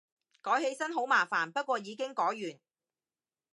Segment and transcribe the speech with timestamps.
[0.41, 2.59] 改起身好麻煩，不過已經改完